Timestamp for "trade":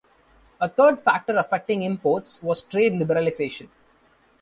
2.63-2.93